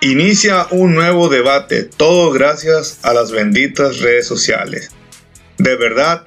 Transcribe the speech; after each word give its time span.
Inicia 0.00 0.68
un 0.70 0.94
nuevo 0.94 1.28
debate, 1.28 1.82
todo 1.82 2.30
gracias 2.30 3.00
a 3.02 3.12
las 3.12 3.32
benditas 3.32 3.98
redes 3.98 4.28
sociales. 4.28 4.92
De 5.56 5.74
verdad, 5.74 6.24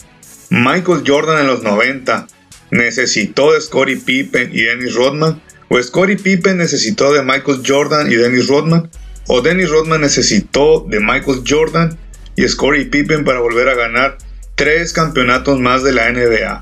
Michael 0.49 1.03
Jordan 1.07 1.39
en 1.39 1.47
los 1.47 1.63
90 1.63 2.27
necesitó 2.71 3.53
de 3.53 3.61
Scottie 3.61 3.95
Pippen 3.95 4.49
y 4.53 4.63
Dennis 4.63 4.93
Rodman, 4.93 5.41
o 5.69 5.81
Scottie 5.81 6.17
Pippen 6.17 6.57
necesitó 6.57 7.13
de 7.13 7.23
Michael 7.23 7.61
Jordan 7.65 8.11
y 8.11 8.15
Dennis 8.15 8.49
Rodman, 8.49 8.91
o 9.27 9.41
Dennis 9.41 9.69
Rodman 9.69 10.01
necesitó 10.01 10.85
de 10.89 10.99
Michael 10.99 11.43
Jordan 11.47 11.97
y 12.35 12.45
Scottie 12.49 12.87
Pippen 12.87 13.23
para 13.23 13.39
volver 13.39 13.69
a 13.69 13.75
ganar 13.75 14.17
tres 14.55 14.91
campeonatos 14.91 15.61
más 15.61 15.81
de 15.81 15.93
la 15.93 16.11
NBA. 16.11 16.61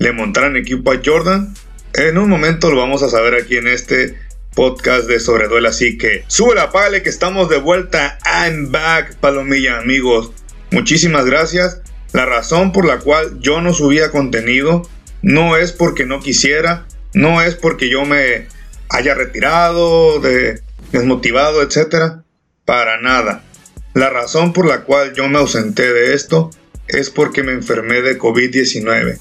¿Le 0.00 0.10
montaron 0.10 0.56
equipo 0.56 0.90
a 0.90 1.00
Jordan? 1.04 1.54
En 1.94 2.18
un 2.18 2.28
momento 2.28 2.68
lo 2.68 2.78
vamos 2.78 3.04
a 3.04 3.10
saber 3.10 3.34
aquí 3.34 3.58
en 3.58 3.68
este 3.68 4.25
podcast 4.56 5.06
de 5.06 5.20
Sobreduela, 5.20 5.68
así 5.68 5.98
que 5.98 6.24
sube 6.26 6.54
la 6.54 6.72
pale 6.72 7.02
que 7.02 7.10
estamos 7.10 7.48
de 7.48 7.58
vuelta. 7.58 8.18
I'm 8.24 8.72
back, 8.72 9.16
palomilla 9.16 9.78
amigos. 9.78 10.32
Muchísimas 10.72 11.26
gracias. 11.26 11.82
La 12.12 12.24
razón 12.24 12.72
por 12.72 12.86
la 12.86 12.98
cual 12.98 13.38
yo 13.40 13.60
no 13.60 13.74
subía 13.74 14.10
contenido 14.10 14.88
no 15.22 15.56
es 15.56 15.72
porque 15.72 16.06
no 16.06 16.20
quisiera, 16.20 16.86
no 17.12 17.42
es 17.42 17.54
porque 17.54 17.90
yo 17.90 18.04
me 18.06 18.48
haya 18.88 19.14
retirado, 19.14 20.20
de, 20.20 20.62
desmotivado, 20.90 21.62
etc. 21.62 22.22
Para 22.64 23.00
nada. 23.00 23.44
La 23.92 24.08
razón 24.08 24.54
por 24.54 24.66
la 24.66 24.84
cual 24.84 25.12
yo 25.12 25.28
me 25.28 25.38
ausenté 25.38 25.92
de 25.92 26.14
esto 26.14 26.50
es 26.88 27.10
porque 27.10 27.42
me 27.42 27.52
enfermé 27.52 28.00
de 28.00 28.18
COVID-19. 28.18 29.18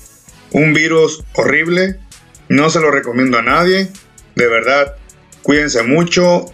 Un 0.52 0.74
virus 0.74 1.26
horrible, 1.34 2.00
no 2.48 2.70
se 2.70 2.80
lo 2.80 2.90
recomiendo 2.90 3.38
a 3.38 3.42
nadie. 3.42 3.90
De 4.36 4.48
verdad, 4.48 4.96
cuídense 5.46 5.84
mucho. 5.84 6.46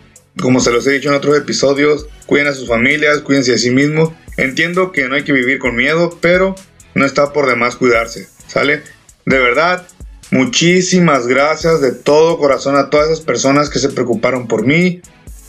Como 0.41 0.59
se 0.59 0.72
los 0.72 0.86
he 0.86 0.91
dicho 0.91 1.09
en 1.09 1.16
otros 1.16 1.38
episodios, 1.38 2.08
cuiden 2.25 2.47
a 2.47 2.53
sus 2.53 2.67
familias, 2.67 3.20
cuídense 3.20 3.53
a 3.53 3.58
sí 3.58 3.72
mismos. 3.72 4.11
Entiendo 4.36 4.92
que 4.92 5.08
no 5.08 5.16
hay 5.16 5.23
que 5.23 5.31
vivir 5.31 5.59
con 5.59 5.75
miedo, 5.75 6.17
pero 6.22 6.56
no 6.94 7.06
está 7.06 7.31
por 7.31 7.47
demás 7.47 7.78
cuidarse, 7.78 8.28
¿sale? 8.47 8.84
De 9.25 9.39
verdad, 9.39 9.88
muchísimas 10.30 11.25
gracias 11.25 11.80
de 11.80 11.94
todo 11.94 12.38
corazón 12.38 12.75
a 12.75 12.89
todas 12.89 13.08
esas 13.08 13.22
personas 13.22 13.69
que 13.69 13.80
se 13.80 13.89
preocuparon 13.89 14.47
por 14.47 14.66
mí, 14.66 15.02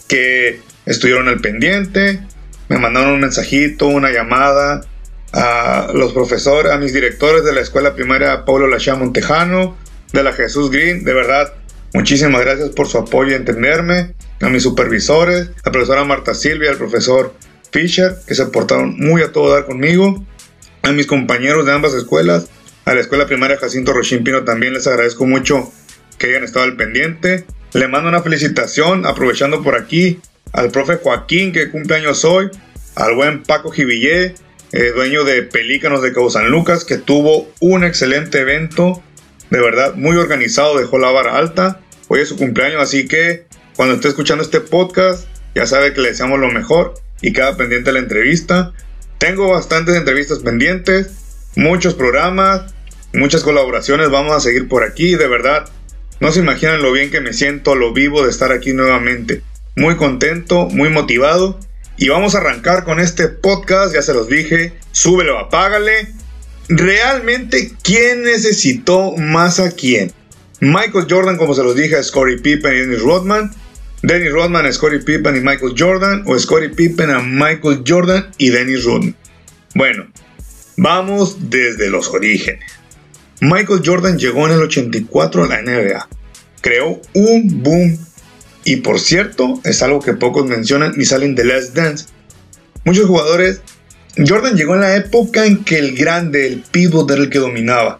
que 0.08 0.60
estuvieron 0.86 1.26
al 1.26 1.40
pendiente, 1.40 2.20
me 2.68 2.78
mandaron 2.78 3.14
un 3.14 3.20
mensajito, 3.20 3.86
una 3.88 4.10
llamada, 4.10 4.86
a 5.32 5.90
los 5.94 6.12
profesores, 6.12 6.70
a 6.70 6.78
mis 6.78 6.92
directores 6.92 7.42
de 7.44 7.52
la 7.52 7.62
escuela 7.62 7.94
primaria 7.94 8.44
Pablo 8.44 8.68
Lachá 8.68 8.94
Montejano, 8.94 9.76
de 10.12 10.22
la 10.22 10.32
Jesús 10.32 10.70
Green, 10.70 11.04
de 11.04 11.14
verdad, 11.14 11.54
muchísimas 11.94 12.40
gracias 12.42 12.70
por 12.70 12.88
su 12.88 12.98
apoyo 12.98 13.32
y 13.32 13.34
entenderme, 13.34 14.14
a 14.40 14.48
mis 14.48 14.62
supervisores, 14.62 15.48
a 15.48 15.66
la 15.66 15.72
profesora 15.72 16.04
Marta 16.04 16.34
Silvia, 16.34 16.70
al 16.70 16.76
profesor 16.76 17.34
Fisher, 17.70 18.16
que 18.26 18.34
se 18.34 18.46
portaron 18.46 18.98
muy 18.98 19.22
a 19.22 19.32
todo 19.32 19.52
dar 19.52 19.66
conmigo, 19.66 20.24
a 20.82 20.92
mis 20.92 21.06
compañeros 21.06 21.64
de 21.64 21.72
ambas 21.72 21.94
escuelas, 21.94 22.48
a 22.84 22.94
la 22.94 23.00
escuela 23.00 23.26
primaria 23.26 23.58
Jacinto 23.58 23.92
Rochín 23.92 24.24
Pino 24.24 24.42
también 24.42 24.72
les 24.74 24.86
agradezco 24.86 25.24
mucho 25.24 25.72
que 26.18 26.26
hayan 26.28 26.44
estado 26.44 26.64
al 26.64 26.76
pendiente. 26.76 27.44
Le 27.72 27.88
mando 27.88 28.08
una 28.08 28.22
felicitación, 28.22 29.06
aprovechando 29.06 29.62
por 29.62 29.76
aquí, 29.76 30.20
al 30.52 30.70
profe 30.70 30.96
Joaquín, 30.96 31.52
que 31.52 31.70
cumple 31.70 31.96
años 31.96 32.24
hoy, 32.24 32.50
al 32.96 33.14
buen 33.14 33.44
Paco 33.44 33.70
Jivillé, 33.70 34.34
eh, 34.72 34.92
dueño 34.94 35.24
de 35.24 35.42
Pelícanos 35.42 36.02
de 36.02 36.12
Cabo 36.12 36.30
San 36.30 36.50
Lucas, 36.50 36.84
que 36.84 36.96
tuvo 36.96 37.50
un 37.60 37.84
excelente 37.84 38.40
evento, 38.40 39.02
de 39.52 39.60
verdad, 39.60 39.94
muy 39.96 40.16
organizado, 40.16 40.78
dejó 40.78 40.98
la 40.98 41.10
vara 41.10 41.36
alta. 41.36 41.78
Hoy 42.08 42.20
es 42.20 42.28
su 42.30 42.38
cumpleaños, 42.38 42.80
así 42.80 43.06
que 43.06 43.44
cuando 43.76 43.94
esté 43.94 44.08
escuchando 44.08 44.42
este 44.42 44.62
podcast, 44.62 45.26
ya 45.54 45.66
sabe 45.66 45.92
que 45.92 46.00
le 46.00 46.08
deseamos 46.08 46.40
lo 46.40 46.50
mejor 46.50 46.94
y 47.20 47.34
queda 47.34 47.54
pendiente 47.54 47.92
la 47.92 47.98
entrevista. 47.98 48.72
Tengo 49.18 49.50
bastantes 49.50 49.94
entrevistas 49.94 50.38
pendientes, 50.38 51.50
muchos 51.54 51.92
programas, 51.92 52.72
muchas 53.12 53.42
colaboraciones, 53.42 54.08
vamos 54.08 54.34
a 54.34 54.40
seguir 54.40 54.68
por 54.68 54.84
aquí, 54.84 55.16
de 55.16 55.28
verdad. 55.28 55.68
No 56.18 56.32
se 56.32 56.40
imaginan 56.40 56.80
lo 56.80 56.90
bien 56.90 57.10
que 57.10 57.20
me 57.20 57.34
siento, 57.34 57.74
lo 57.74 57.92
vivo 57.92 58.24
de 58.24 58.30
estar 58.30 58.52
aquí 58.52 58.72
nuevamente. 58.72 59.42
Muy 59.76 59.96
contento, 59.96 60.64
muy 60.64 60.88
motivado 60.88 61.60
y 61.98 62.08
vamos 62.08 62.34
a 62.34 62.38
arrancar 62.38 62.84
con 62.84 63.00
este 63.00 63.28
podcast, 63.28 63.92
ya 63.92 64.00
se 64.00 64.14
los 64.14 64.28
dije, 64.28 64.72
súbelo, 64.92 65.38
apágale. 65.38 66.08
Realmente, 66.68 67.72
¿quién 67.82 68.22
necesitó 68.22 69.12
más 69.16 69.60
a 69.60 69.70
quién? 69.72 70.12
Michael 70.60 71.06
Jordan, 71.08 71.36
como 71.36 71.54
se 71.54 71.62
los 71.62 71.74
dije, 71.76 71.96
a 71.96 72.02
Scottie 72.02 72.38
Pippen 72.38 72.72
y 72.74 72.78
Dennis 72.78 73.02
Rodman. 73.02 73.50
Dennis 74.02 74.32
Rodman 74.32 74.66
a 74.66 74.72
Scottie 74.72 75.00
Pippen 75.00 75.36
y 75.36 75.40
Michael 75.40 75.74
Jordan. 75.76 76.24
O 76.26 76.38
Scottie 76.38 76.70
Pippen 76.70 77.10
a 77.10 77.20
Michael 77.20 77.82
Jordan 77.86 78.30
y 78.38 78.50
Dennis 78.50 78.84
Rodman. 78.84 79.16
Bueno, 79.74 80.06
vamos 80.76 81.50
desde 81.50 81.90
los 81.90 82.08
orígenes. 82.08 82.64
Michael 83.40 83.82
Jordan 83.84 84.18
llegó 84.18 84.46
en 84.46 84.54
el 84.54 84.62
84 84.62 85.44
a 85.44 85.48
la 85.48 85.62
NBA. 85.62 86.08
Creó 86.60 87.00
un 87.14 87.62
boom 87.62 87.98
y 88.64 88.76
por 88.76 89.00
cierto, 89.00 89.60
es 89.64 89.82
algo 89.82 90.00
que 90.00 90.12
pocos 90.12 90.46
mencionan 90.46 90.94
y 90.96 91.04
salen 91.04 91.34
de 91.34 91.44
Last 91.44 91.74
Dance. 91.74 92.06
Muchos 92.84 93.06
jugadores. 93.06 93.60
Jordan 94.16 94.56
llegó 94.56 94.74
en 94.74 94.82
la 94.82 94.96
época 94.96 95.46
en 95.46 95.64
que 95.64 95.78
el 95.78 95.96
grande, 95.96 96.46
el 96.46 96.62
pivot 96.70 97.10
era 97.10 97.22
el 97.22 97.30
que 97.30 97.38
dominaba. 97.38 97.98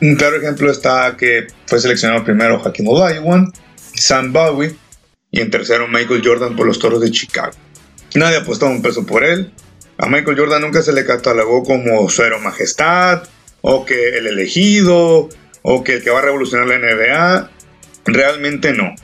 Un 0.00 0.16
claro 0.16 0.36
ejemplo 0.36 0.70
está 0.70 1.16
que 1.16 1.46
fue 1.66 1.78
seleccionado 1.78 2.24
primero 2.24 2.60
Hakim 2.64 2.88
Olajuwon, 2.88 3.52
Sam 3.94 4.32
Bowie 4.32 4.74
y 5.30 5.40
en 5.40 5.50
tercero 5.50 5.86
Michael 5.88 6.22
Jordan 6.24 6.56
por 6.56 6.66
los 6.66 6.78
Toros 6.78 7.00
de 7.00 7.10
Chicago. 7.10 7.52
Nadie 8.14 8.38
apostaba 8.38 8.72
un 8.72 8.82
peso 8.82 9.06
por 9.06 9.24
él. 9.24 9.52
A 9.98 10.08
Michael 10.08 10.38
Jordan 10.38 10.62
nunca 10.62 10.82
se 10.82 10.92
le 10.92 11.04
catalogó 11.04 11.62
como 11.62 12.08
suero 12.08 12.40
majestad 12.40 13.22
o 13.60 13.84
que 13.84 14.18
el 14.18 14.26
elegido 14.26 15.28
o 15.62 15.84
que 15.84 15.94
el 15.96 16.02
que 16.02 16.10
va 16.10 16.18
a 16.18 16.22
revolucionar 16.22 16.66
la 16.66 16.78
NBA. 16.78 17.50
Realmente 18.06 18.72
no. 18.72 18.94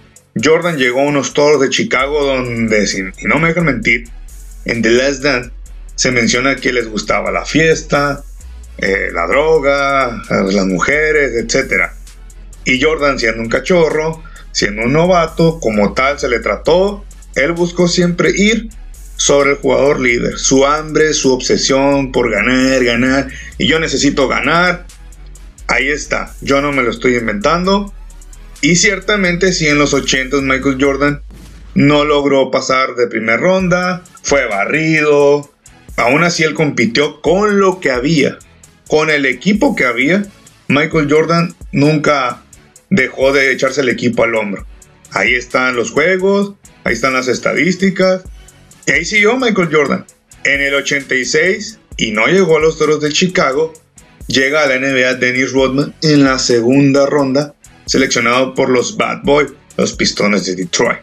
Jordan 0.43 0.79
llegó 0.79 1.01
a 1.01 1.05
unos 1.05 1.35
toros 1.35 1.61
de 1.61 1.69
Chicago 1.69 2.25
donde, 2.25 2.87
si 2.87 3.03
no 3.25 3.39
me 3.39 3.49
dejan 3.49 3.67
mentir, 3.67 4.09
en 4.65 4.83
The 4.83 4.91
Last 4.91 5.23
Dance 5.23 5.51
se 5.99 6.13
menciona 6.13 6.55
que 6.55 6.73
les 6.73 6.89
gustaba 6.89 7.33
la 7.33 7.45
fiesta, 7.45 8.23
eh, 8.79 9.09
la 9.13 9.27
droga, 9.27 10.23
las 10.31 10.67
mujeres, 10.67 11.33
etc. 11.35 11.91
Y 12.65 12.81
Jordan 12.81 13.19
siendo 13.19 13.43
un 13.43 13.49
cachorro, 13.49 14.23
siendo 14.53 14.83
un 14.83 14.93
novato, 14.93 15.59
como 15.59 15.95
tal 15.95 16.21
se 16.21 16.29
le 16.29 16.39
trató, 16.39 17.05
él 17.35 17.51
buscó 17.51 17.89
siempre 17.89 18.31
ir 18.31 18.69
sobre 19.17 19.51
el 19.51 19.57
jugador 19.57 19.99
líder, 19.99 20.39
su 20.39 20.65
hambre, 20.67 21.13
su 21.15 21.33
obsesión 21.33 22.13
por 22.13 22.31
ganar, 22.31 22.85
ganar, 22.85 23.29
y 23.59 23.67
yo 23.67 23.81
necesito 23.81 24.29
ganar. 24.29 24.87
Ahí 25.67 25.89
está, 25.89 26.33
yo 26.41 26.61
no 26.61 26.71
me 26.71 26.85
lo 26.85 26.93
estoy 26.93 27.17
inventando, 27.17 27.93
y 28.61 28.77
ciertamente 28.77 29.53
si 29.53 29.67
en 29.67 29.79
los 29.79 29.95
80 29.95 30.37
Michael 30.43 30.79
Jordan 30.81 31.23
no 31.75 32.05
logró 32.05 32.53
pasar 32.53 32.95
de 32.95 33.09
primera 33.09 33.39
ronda, 33.39 34.05
fue 34.23 34.47
barrido. 34.47 35.51
Aún 35.99 36.23
así 36.23 36.45
él 36.45 36.55
compitió 36.55 37.21
con 37.21 37.59
lo 37.59 37.81
que 37.81 37.91
había, 37.91 38.39
con 38.87 39.11
el 39.11 39.27
equipo 39.27 39.75
que 39.75 39.85
había. 39.85 40.25
Michael 40.69 41.09
Jordan 41.11 41.57
nunca 41.73 42.45
dejó 42.89 43.33
de 43.33 43.53
echarse 43.53 43.81
el 43.81 43.89
equipo 43.89 44.23
al 44.23 44.37
hombro. 44.37 44.65
Ahí 45.11 45.35
están 45.35 45.75
los 45.75 45.91
juegos, 45.91 46.55
ahí 46.85 46.93
están 46.93 47.15
las 47.15 47.27
estadísticas. 47.27 48.23
Y 48.87 48.93
ahí 48.93 49.05
siguió 49.05 49.37
Michael 49.37 49.71
Jordan. 49.73 50.07
En 50.45 50.61
el 50.61 50.75
86, 50.75 51.81
y 51.97 52.13
no 52.13 52.29
llegó 52.29 52.59
a 52.59 52.61
los 52.61 52.79
Toros 52.79 53.01
de 53.01 53.11
Chicago, 53.11 53.75
llega 54.29 54.63
a 54.63 54.67
la 54.69 54.79
NBA 54.79 55.15
Dennis 55.15 55.51
Rodman 55.53 55.97
en 56.03 56.23
la 56.23 56.39
segunda 56.39 57.07
ronda 57.07 57.57
seleccionado 57.87 58.55
por 58.55 58.69
los 58.69 58.97
Bad 58.97 59.23
Boys, 59.25 59.51
los 59.77 59.95
Pistones 59.95 60.47
de 60.47 60.55
Detroit, 60.55 61.01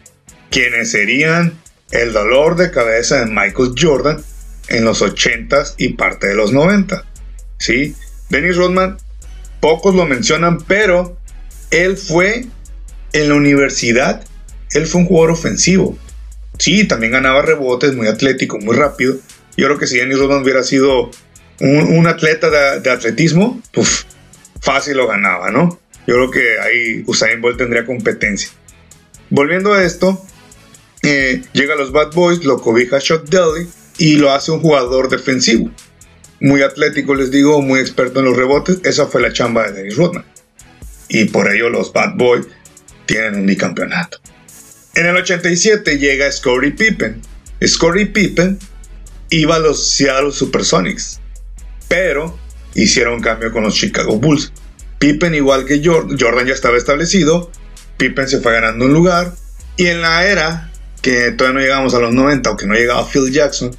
quienes 0.50 0.92
serían 0.92 1.52
el 1.90 2.14
dolor 2.14 2.56
de 2.56 2.70
cabeza 2.70 3.20
de 3.20 3.26
Michael 3.26 3.74
Jordan 3.78 4.24
en 4.68 4.84
los 4.84 5.02
80s 5.02 5.74
y 5.78 5.90
parte 5.90 6.28
de 6.28 6.34
los 6.34 6.52
90. 6.52 7.04
¿sí? 7.58 7.94
Dennis 8.28 8.56
Rodman, 8.56 8.98
pocos 9.60 9.94
lo 9.94 10.06
mencionan, 10.06 10.58
pero 10.58 11.16
él 11.70 11.96
fue 11.96 12.46
en 13.12 13.28
la 13.28 13.34
universidad, 13.34 14.24
él 14.72 14.86
fue 14.86 15.02
un 15.02 15.06
jugador 15.06 15.32
ofensivo. 15.32 15.96
Sí, 16.58 16.86
también 16.86 17.12
ganaba 17.12 17.42
rebotes, 17.42 17.94
muy 17.94 18.08
atlético, 18.08 18.58
muy 18.58 18.74
rápido. 18.74 19.16
Yo 19.56 19.66
creo 19.66 19.78
que 19.78 19.86
si 19.86 19.98
Dennis 19.98 20.18
Rodman 20.18 20.42
hubiera 20.42 20.62
sido 20.62 21.10
un, 21.60 22.06
atleta 22.06 22.50
de, 22.80 22.90
atletismo, 22.90 23.60
fácil 24.60 24.96
lo 24.96 25.06
ganaba, 25.06 25.50
¿no? 25.50 25.78
Yo 26.06 26.14
creo 26.14 26.30
que 26.30 26.60
ahí 26.60 27.04
Usain 27.06 27.40
Bolt 27.40 27.58
tendría 27.58 27.84
competencia. 27.84 28.50
Volviendo 29.28 29.72
a 29.74 29.82
esto, 29.82 30.24
eh, 31.02 31.42
llega 31.52 31.74
a 31.74 31.76
los 31.76 31.92
Bad 31.92 32.12
Boys, 32.12 32.44
lo 32.44 32.60
cobija 32.60 33.00
Chuck 33.00 33.24
Daly 33.28 33.68
y 33.98 34.16
lo 34.16 34.32
hace 34.32 34.52
un 34.52 34.60
jugador 34.60 35.08
defensivo. 35.08 35.70
Muy 36.40 36.62
atlético, 36.62 37.14
les 37.14 37.30
digo, 37.30 37.62
muy 37.62 37.80
experto 37.80 38.20
en 38.20 38.26
los 38.26 38.36
rebotes. 38.36 38.80
Esa 38.84 39.06
fue 39.06 39.22
la 39.22 39.32
chamba 39.32 39.64
de 39.64 39.72
Dennis 39.72 39.96
Rodman. 39.96 40.24
Y 41.08 41.24
por 41.26 41.52
ello 41.52 41.70
los 41.70 41.92
Bad 41.92 42.16
Boys 42.16 42.46
tienen 43.06 43.36
un 43.36 43.46
bicampeonato. 43.46 44.18
En 44.94 45.06
el 45.06 45.16
87 45.16 45.98
llega 45.98 46.30
Scottie 46.30 46.72
Pippen. 46.72 47.20
Scottie 47.64 48.06
Pippen 48.06 48.58
iba 49.30 49.56
a 49.56 49.58
los 49.58 49.88
Seattle 49.88 50.32
Supersonics, 50.32 51.20
pero 51.88 52.38
hicieron 52.74 53.14
un 53.14 53.20
cambio 53.20 53.52
con 53.52 53.62
los 53.62 53.74
Chicago 53.74 54.18
Bulls. 54.18 54.52
Pippen, 54.98 55.34
igual 55.34 55.64
que 55.64 55.82
Jordan, 55.84 56.16
Jordan 56.18 56.46
ya 56.46 56.54
estaba 56.54 56.76
establecido, 56.76 57.50
Pippen 57.96 58.28
se 58.28 58.40
fue 58.40 58.52
ganando 58.52 58.86
un 58.86 58.92
lugar, 58.92 59.34
y 59.76 59.86
en 59.86 60.00
la 60.00 60.26
era 60.26 60.70
que 61.02 61.32
todavía 61.32 61.60
no 61.60 61.64
llegamos 61.64 61.94
a 61.94 62.00
los 62.00 62.14
90, 62.14 62.48
aunque 62.48 62.66
no 62.66 62.74
llegaba 62.74 63.06
Phil 63.06 63.30
Jackson, 63.30 63.76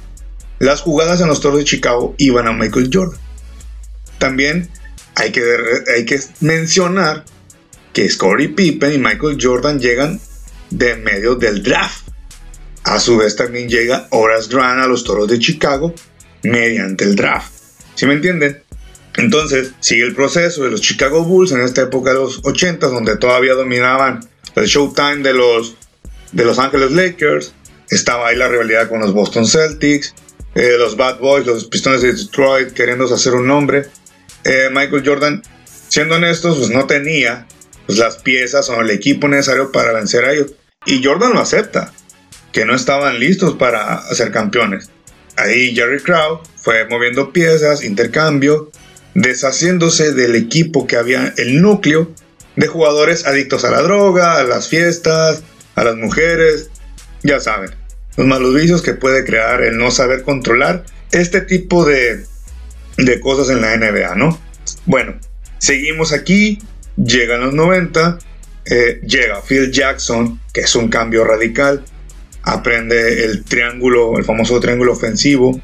las 0.58 0.80
jugadas 0.80 1.20
en 1.20 1.28
los 1.28 1.40
Toros 1.40 1.58
de 1.58 1.64
Chicago 1.64 2.14
iban 2.18 2.46
a 2.46 2.52
Michael 2.52 2.90
Jordan. 2.92 3.20
También 4.18 4.68
hay 5.14 5.32
que, 5.32 5.42
hay 5.94 6.04
que 6.04 6.20
mencionar 6.40 7.24
que 7.92 8.08
Scottie 8.08 8.50
Pippen 8.50 8.92
y 8.92 8.98
Michael 8.98 9.38
Jordan 9.40 9.80
llegan 9.80 10.20
de 10.70 10.96
medio 10.96 11.34
del 11.34 11.62
draft. 11.62 12.08
A 12.84 13.00
su 13.00 13.16
vez 13.16 13.36
también 13.36 13.68
llega 13.68 14.06
Horace 14.10 14.48
Grant 14.48 14.80
a 14.80 14.86
los 14.86 15.04
Toros 15.04 15.28
de 15.28 15.38
Chicago 15.38 15.94
mediante 16.42 17.04
el 17.04 17.16
draft. 17.16 17.52
¿Sí 17.94 18.06
me 18.06 18.14
entienden? 18.14 18.62
Entonces 19.16 19.72
sigue 19.80 20.04
el 20.04 20.14
proceso 20.14 20.62
de 20.62 20.70
los 20.70 20.80
Chicago 20.80 21.24
Bulls 21.24 21.50
en 21.50 21.60
esta 21.60 21.82
época 21.82 22.10
de 22.10 22.20
los 22.20 22.40
80 22.44 22.86
donde 22.86 23.16
todavía 23.16 23.54
dominaban 23.54 24.20
el 24.54 24.66
Showtime 24.66 25.18
de 25.18 25.34
los, 25.34 25.76
de 26.30 26.44
los 26.44 26.58
Angeles 26.58 26.92
Lakers. 26.92 27.52
Estaba 27.90 28.28
ahí 28.28 28.36
la 28.36 28.48
rivalidad 28.48 28.88
con 28.88 29.00
los 29.00 29.12
Boston 29.12 29.46
Celtics, 29.46 30.14
eh, 30.54 30.76
los 30.78 30.96
Bad 30.96 31.18
Boys, 31.18 31.46
los 31.46 31.66
Pistones 31.66 32.02
de 32.02 32.12
Detroit 32.12 32.72
queriendo 32.72 33.12
hacer 33.12 33.34
un 33.34 33.46
nombre. 33.46 33.86
Eh, 34.44 34.68
Michael 34.72 35.02
Jordan, 35.04 35.42
siendo 35.88 36.16
honestos, 36.16 36.58
pues 36.58 36.70
no 36.70 36.86
tenía 36.86 37.46
pues, 37.86 37.98
las 37.98 38.16
piezas 38.16 38.68
o 38.68 38.80
el 38.80 38.90
equipo 38.90 39.28
necesario 39.28 39.72
para 39.72 39.92
vencer 39.92 40.24
a 40.24 40.32
ellos. 40.32 40.52
Y 40.86 41.04
Jordan 41.04 41.32
lo 41.32 41.40
acepta, 41.40 41.92
que 42.52 42.64
no 42.64 42.74
estaban 42.74 43.18
listos 43.18 43.54
para 43.54 43.94
hacer 43.94 44.30
campeones. 44.30 44.90
Ahí 45.36 45.74
Jerry 45.74 46.00
Krause 46.00 46.40
fue 46.56 46.88
moviendo 46.88 47.32
piezas, 47.32 47.84
intercambio, 47.84 48.70
deshaciéndose 49.14 50.12
del 50.12 50.34
equipo 50.34 50.86
que 50.86 50.96
había, 50.96 51.32
el 51.36 51.60
núcleo 51.62 52.12
de 52.56 52.66
jugadores 52.66 53.26
adictos 53.26 53.64
a 53.64 53.70
la 53.70 53.82
droga, 53.82 54.38
a 54.38 54.42
las 54.42 54.68
fiestas, 54.68 55.42
a 55.76 55.84
las 55.84 55.96
mujeres, 55.96 56.70
ya 57.22 57.38
saben, 57.38 57.70
los 58.18 58.26
malos 58.26 58.52
vicios 58.52 58.82
que 58.82 58.94
puede 58.94 59.24
crear 59.24 59.62
el 59.62 59.78
no 59.78 59.92
saber 59.92 60.24
controlar 60.24 60.84
este 61.12 61.40
tipo 61.40 61.84
de, 61.84 62.24
de 62.96 63.20
cosas 63.20 63.48
en 63.48 63.60
la 63.60 63.76
NBA, 63.76 64.16
¿no? 64.16 64.36
Bueno, 64.86 65.14
seguimos 65.58 66.12
aquí, 66.12 66.58
llegan 66.96 67.42
los 67.42 67.54
90, 67.54 68.18
eh, 68.64 69.00
llega 69.06 69.40
Phil 69.40 69.70
Jackson, 69.70 70.40
que 70.52 70.62
es 70.62 70.74
un 70.74 70.88
cambio 70.88 71.22
radical, 71.22 71.84
aprende 72.42 73.24
el 73.24 73.44
triángulo, 73.44 74.18
el 74.18 74.24
famoso 74.24 74.58
triángulo 74.58 74.94
ofensivo, 74.94 75.60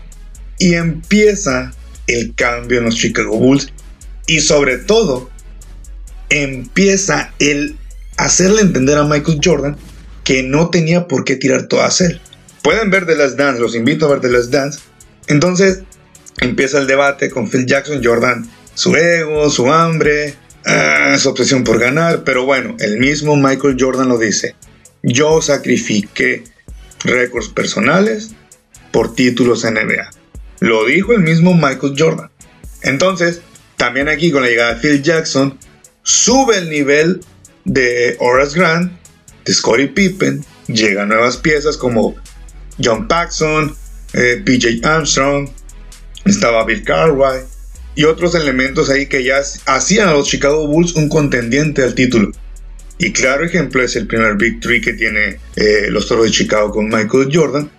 y 0.56 0.74
empieza 0.74 1.72
el 2.06 2.36
cambio 2.36 2.78
en 2.78 2.84
los 2.84 2.94
Chicago 2.94 3.36
Bulls, 3.36 3.72
y 4.28 4.38
sobre 4.38 4.78
todo, 4.78 5.28
empieza 6.28 7.34
el 7.40 7.76
hacerle 8.16 8.60
entender 8.60 8.96
a 8.96 9.02
Michael 9.02 9.40
Jordan 9.42 9.76
que 10.22 10.44
no 10.44 10.70
tenía 10.70 11.08
por 11.08 11.24
qué 11.24 11.34
tirar 11.34 11.66
todo 11.66 11.82
a 11.82 11.90
él. 11.98 12.20
Pueden 12.64 12.90
ver 12.90 13.06
The 13.06 13.14
Last 13.14 13.37
Dance, 13.37 13.61
los 13.61 13.76
invito 13.76 14.06
a 14.06 14.08
ver 14.08 14.20
The 14.20 14.31
Last 14.31 14.50
Dance. 14.50 14.81
Entonces 15.28 15.82
empieza 16.40 16.78
el 16.78 16.88
debate 16.88 17.31
con 17.31 17.49
Phil 17.49 17.64
Jackson, 17.64 18.02
Jordan, 18.02 18.50
su 18.75 18.96
ego, 18.96 19.49
su 19.50 19.72
hambre, 19.72 20.34
Ah, 20.66 21.16
su 21.19 21.28
obsesión 21.28 21.62
por 21.62 21.78
ganar, 21.78 22.25
pero 22.25 22.46
bueno, 22.46 22.75
el 22.81 22.96
mismo 22.96 23.37
Michael 23.37 23.76
Jordan 23.78 24.08
lo 24.08 24.16
dice. 24.16 24.55
Yo 25.02 25.43
sacrifiqué 25.43 26.44
récords 27.05 27.49
personales 27.49 28.31
por 28.90 29.14
títulos 29.14 29.64
NBA. 29.64 30.10
Lo 30.60 30.87
dijo 30.87 31.12
el 31.12 31.20
mismo 31.20 31.52
Michael 31.52 31.94
Jordan. 31.99 32.31
Entonces, 32.81 33.43
también 33.76 34.08
aquí 34.08 34.31
con 34.31 34.43
la 34.43 34.49
llegada 34.49 34.75
de 34.75 34.81
Phil 34.81 35.02
Jackson, 35.02 35.58
sube 36.02 36.56
el 36.56 36.70
nivel 36.70 37.20
de 37.67 38.17
Horace 38.19 38.58
Grant, 38.58 38.93
de 39.44 39.52
Scottie 39.52 39.88
Pippen, 39.88 40.44
llegan 40.67 41.08
nuevas 41.08 41.37
piezas 41.37 41.76
como 41.76 42.14
John 42.82 43.08
Paxson, 43.08 43.74
eh, 44.12 44.42
PJ 44.44 44.86
Armstrong, 44.86 45.48
estaba 46.24 46.64
Bill 46.64 46.82
Cartwright, 46.82 47.44
y 47.94 48.04
otros 48.04 48.34
elementos 48.34 48.90
ahí 48.90 49.06
que 49.06 49.22
ya 49.22 49.40
hacían 49.66 50.08
a 50.08 50.12
los 50.12 50.28
Chicago 50.28 50.66
Bulls 50.66 50.94
un 50.94 51.08
contendiente 51.08 51.82
al 51.82 51.94
título. 51.94 52.32
Y 52.98 53.12
claro 53.12 53.44
ejemplo 53.44 53.82
es 53.82 53.96
el 53.96 54.06
primer 54.06 54.36
victory 54.36 54.80
que 54.80 54.92
tiene 54.92 55.38
eh, 55.56 55.88
los 55.90 56.06
Toros 56.06 56.26
de 56.26 56.30
Chicago 56.30 56.70
con 56.70 56.86
Michael 56.86 57.28
Jordan. 57.32 57.70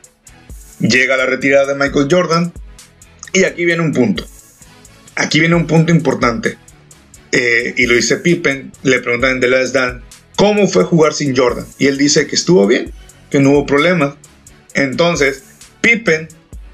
Llega 0.79 1.17
la 1.17 1.25
retirada 1.25 1.73
de 1.73 1.75
Michael 1.75 2.07
Jordan 2.09 2.53
y 3.33 3.43
aquí 3.43 3.65
viene 3.65 3.81
un 3.81 3.93
punto. 3.93 4.25
Aquí 5.15 5.39
viene 5.39 5.55
un 5.55 5.67
punto 5.67 5.91
importante. 5.91 6.57
Eh, 7.31 7.73
y 7.77 7.85
lo 7.85 7.95
dice 7.95 8.17
Pippen, 8.17 8.71
le 8.83 8.99
preguntan 8.99 9.31
en 9.31 9.39
The 9.41 9.47
Last 9.47 9.73
Dance, 9.73 10.05
¿cómo 10.35 10.67
fue 10.67 10.83
jugar 10.83 11.13
sin 11.13 11.35
Jordan? 11.35 11.65
Y 11.77 11.87
él 11.87 11.97
dice 11.97 12.27
que 12.27 12.35
estuvo 12.35 12.65
bien, 12.67 12.91
que 13.29 13.39
no 13.39 13.51
hubo 13.51 13.65
problemas. 13.65 14.15
Entonces, 14.75 15.43
Pippen 15.81 16.27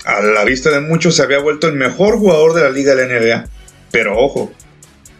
a 0.05 0.21
la 0.21 0.43
vista 0.43 0.69
de 0.71 0.81
muchos, 0.81 1.15
se 1.15 1.23
había 1.23 1.39
vuelto 1.39 1.67
el 1.67 1.75
mejor 1.75 2.17
jugador 2.17 2.53
de 2.53 2.61
la 2.61 2.69
liga 2.71 2.95
de 2.95 3.07
la 3.07 3.19
NBA. 3.19 3.49
Pero 3.91 4.17
ojo, 4.17 4.51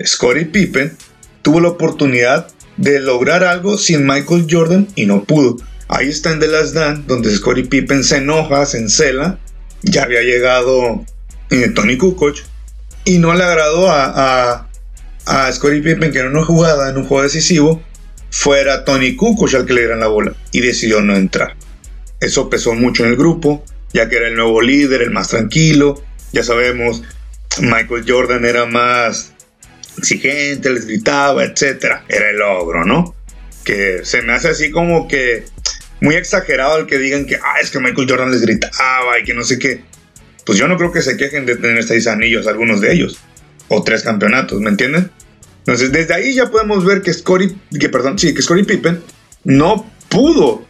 Scottie 0.04 0.46
Pippen 0.46 0.98
tuvo 1.42 1.60
la 1.60 1.70
oportunidad 1.70 2.48
de 2.78 3.00
lograr 3.00 3.44
algo 3.44 3.78
sin 3.78 4.06
Michael 4.06 4.48
Jordan 4.50 4.88
y 4.96 5.06
no 5.06 5.24
pudo. 5.24 5.58
Ahí 5.88 6.10
está 6.10 6.32
en 6.32 6.40
The 6.40 6.48
Last 6.48 6.74
Dance, 6.74 7.04
donde 7.06 7.36
Scottie 7.36 7.66
Pippen 7.66 8.04
se 8.04 8.18
enoja, 8.18 8.66
se 8.66 8.80
encela. 8.80 9.38
Ya 9.84 10.04
había 10.04 10.22
llegado 10.22 11.06
eh, 11.50 11.70
Tony 11.70 11.98
Kukoc 11.98 12.38
y 13.04 13.18
no 13.20 13.34
le 13.34 13.44
agradó 13.44 13.90
a, 13.90 14.68
Scottie 15.52 15.82
Pippen 15.82 16.12
que 16.12 16.20
en 16.20 16.28
una 16.28 16.44
jugada, 16.44 16.90
en 16.90 16.98
un 16.98 17.06
juego 17.06 17.24
decisivo, 17.24 17.82
fuera 18.32 18.86
Tony 18.86 19.16
Kukoc 19.16 19.54
al 19.54 19.66
que 19.66 19.74
le 19.74 19.82
dieran 19.82 20.00
la 20.00 20.08
bola 20.08 20.34
y 20.52 20.62
decidió 20.62 21.02
no 21.02 21.16
entrar. 21.16 21.56
Eso 22.22 22.50
pesó 22.50 22.74
mucho 22.74 23.04
en 23.04 23.12
el 23.12 23.18
grupo 23.18 23.66
ya 23.94 24.10
que 24.10 24.18
era 24.18 24.28
el 24.28 24.36
nuevo 24.36 24.62
líder, 24.62 25.02
el 25.02 25.12
más 25.12 25.30
tranquilo. 25.30 26.02
Ya 26.32 26.44
sabemos, 26.44 27.04
Michael 27.60 28.06
Jordan 28.08 28.46
era 28.46 28.66
más 28.66 29.34
exigente, 29.98 30.70
les 30.70 30.86
gritaba, 30.86 31.44
etc. 31.44 32.02
Era 32.08 32.30
el 32.30 32.42
ogro, 32.42 32.86
¿no? 32.86 33.16
Que 33.64 34.02
se 34.04 34.22
me 34.22 34.34
hace 34.34 34.50
así 34.50 34.72
como 34.72 35.08
que 35.08 35.46
muy 36.00 36.16
exagerado 36.16 36.80
el 36.80 36.88
que 36.88 36.98
digan 36.98 37.26
que, 37.26 37.36
ah, 37.36 37.60
es 37.62 37.70
que 37.70 37.80
Michael 37.80 38.10
Jordan 38.10 38.32
les 38.32 38.42
gritaba 38.42 39.20
y 39.20 39.24
que 39.24 39.34
no 39.34 39.44
sé 39.44 39.60
qué. 39.60 39.84
Pues 40.46 40.58
yo 40.58 40.68
no 40.68 40.78
creo 40.78 40.92
que 40.92 41.02
se 41.02 41.18
quejen 41.18 41.46
de 41.46 41.58
tener 41.58 41.84
seis 41.84 42.08
anillos, 42.08 42.48
algunos 42.48 42.82
de 42.82 42.94
ellos, 42.94 43.20
o 43.68 43.84
tres 43.84 44.02
campeonatos, 44.02 44.60
¿me 44.60 44.70
entienden? 44.70 45.12
Entonces, 45.60 45.92
desde 45.92 46.16
ahí 46.16 46.34
ya 46.34 46.50
podemos 46.50 46.84
ver 46.84 47.04
que 47.04 47.14
Scottie, 47.14 47.56
que 47.80 47.90
perdón, 47.90 48.18
sí, 48.18 48.34
que 48.34 48.42
Scottie 48.42 48.64
Pippen 48.64 49.04
no 49.44 49.86
pudo 50.10 50.66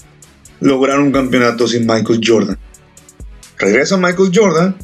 lograr 0.62 1.00
un 1.00 1.12
campeonato 1.12 1.68
sin 1.68 1.86
Michael 1.86 2.22
Jordan. 2.26 2.58
Regresa 3.58 3.98
Michael 3.98 4.32
Jordan, 4.34 4.76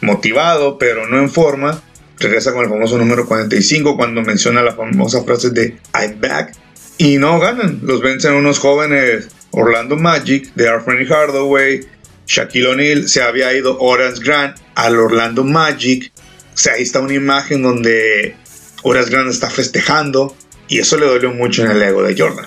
motivado 0.00 0.78
pero 0.78 1.08
no 1.08 1.18
en 1.18 1.30
forma. 1.30 1.82
Regresa 2.18 2.52
con 2.52 2.64
el 2.64 2.70
famoso 2.70 2.96
número 2.96 3.26
45 3.26 3.96
cuando 3.96 4.22
menciona 4.22 4.62
la 4.62 4.74
famosa 4.74 5.24
frase 5.24 5.50
de 5.50 5.78
I'm 5.92 6.20
back. 6.20 6.54
Y 6.96 7.18
no 7.18 7.40
ganan. 7.40 7.80
Los 7.82 8.00
vencen 8.00 8.34
unos 8.34 8.60
jóvenes 8.60 9.28
Orlando 9.50 9.96
Magic 9.96 10.54
de 10.54 10.68
Anthony 10.68 11.06
Hardaway. 11.08 11.80
Shaquille 12.26 12.68
O'Neal 12.68 13.08
se 13.08 13.20
había 13.20 13.52
ido 13.52 13.78
Horace 13.78 14.22
Grant 14.22 14.56
al 14.74 14.98
Orlando 14.98 15.42
Magic. 15.42 16.12
O 16.54 16.56
sea, 16.56 16.74
ahí 16.74 16.82
está 16.82 17.00
una 17.00 17.14
imagen 17.14 17.62
donde 17.62 18.36
Horace 18.82 19.10
Grant 19.10 19.30
está 19.30 19.50
festejando. 19.50 20.36
Y 20.68 20.78
eso 20.78 20.96
le 20.96 21.06
dolió 21.06 21.32
mucho 21.32 21.64
en 21.64 21.72
el 21.72 21.82
ego 21.82 22.02
de 22.02 22.16
Jordan. 22.16 22.46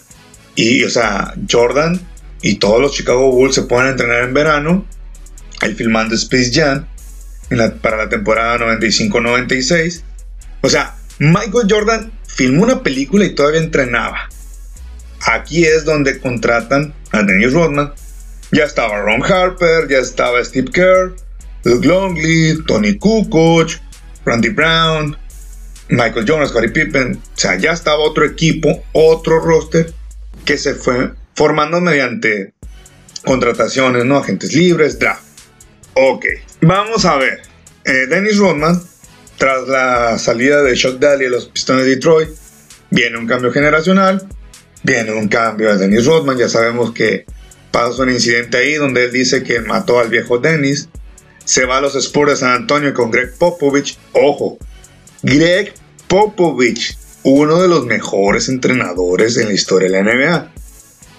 Y, 0.56 0.84
o 0.84 0.90
sea, 0.90 1.36
Jordan 1.50 2.02
y 2.42 2.56
todos 2.56 2.82
los 2.82 2.94
Chicago 2.94 3.32
Bulls 3.32 3.56
se 3.56 3.64
a 3.88 3.90
entrenar 3.90 4.24
en 4.24 4.34
verano 4.34 4.86
el 5.62 5.76
filmando 5.76 6.16
Space 6.16 6.52
Jam 6.54 6.86
para 7.82 7.98
la 7.98 8.10
temporada 8.10 8.58
95-96. 8.78 10.02
O 10.62 10.70
sea, 10.70 10.96
Michael 11.20 11.68
Jordan 11.70 12.12
filmó 12.28 12.64
una 12.64 12.84
película 12.84 13.26
y 13.26 13.34
todavía 13.34 13.62
entrenaba. 13.62 14.30
Aquí 15.26 15.66
es 15.66 15.86
donde 15.86 16.20
contratan 16.20 16.94
a 17.12 17.24
Dennis 17.24 17.54
Rodman. 17.54 17.94
Ya 18.52 18.64
estaba 18.64 19.02
Ron 19.02 19.24
Harper, 19.24 19.88
ya 19.90 19.98
estaba 19.98 20.44
Steve 20.44 20.72
Kerr, 20.72 21.16
Luke 21.64 21.88
Longley, 21.88 22.64
Tony 22.66 22.98
Kukoc, 22.98 23.72
Randy 24.26 24.50
Brown, 24.50 25.18
Michael 25.90 26.26
Jonas, 26.26 26.50
Scottie 26.50 26.70
Pippen. 26.70 27.16
O 27.16 27.40
sea, 27.40 27.56
ya 27.58 27.72
estaba 27.72 28.00
otro 28.00 28.26
equipo, 28.26 28.84
otro 28.94 29.40
roster 29.40 29.94
que 30.46 30.58
se 30.58 30.76
fue 30.76 31.12
formando 31.38 31.80
mediante 31.80 32.54
contrataciones, 33.24 34.06
¿no? 34.06 34.18
Agentes 34.18 34.54
libres, 34.54 34.98
draft. 34.98 35.22
Ok, 35.94 36.26
vamos 36.62 37.06
a 37.06 37.16
ver. 37.18 37.42
Eh, 37.86 38.08
Dennis 38.10 38.38
Rodman, 38.38 38.82
tras 39.38 39.68
la 39.68 40.18
salida 40.18 40.64
de 40.64 40.74
Chuck 40.74 40.98
Daly 41.00 41.26
de 41.26 41.30
los 41.30 41.46
Pistones 41.46 41.86
de 41.86 41.92
Detroit, 41.92 42.30
viene 42.90 43.18
un 43.18 43.28
cambio 43.28 43.52
generacional. 43.52 44.28
Viene 44.82 45.12
un 45.12 45.28
cambio 45.28 45.72
a 45.72 45.78
Dennis 45.78 46.06
Rodman, 46.06 46.38
ya 46.38 46.50
sabemos 46.50 46.92
que 46.92 47.26
pasó 47.72 48.04
un 48.04 48.12
incidente 48.12 48.58
ahí 48.58 48.76
donde 48.76 49.06
él 49.06 49.12
dice 49.12 49.44
que 49.44 49.60
mató 49.60 50.00
al 50.00 50.10
viejo 50.10 50.40
Dennis. 50.40 50.90
Se 51.46 51.66
va 51.66 51.78
a 51.78 51.82
los 51.82 51.96
Spurs 51.96 52.32
de 52.32 52.38
San 52.38 52.52
Antonio 52.52 52.94
con 52.96 53.12
Greg 53.12 53.38
Popovich. 53.38 53.98
Ojo, 54.14 54.58
Greg 55.22 55.74
Popovich, 56.08 56.98
uno 57.24 57.62
de 57.62 57.68
los 57.68 57.86
mejores 57.86 58.50
entrenadores 58.50 59.38
en 59.38 59.50
la 59.50 59.54
historia 59.54 59.90
de 59.90 60.04
la 60.04 60.14
NBA. 60.14 60.57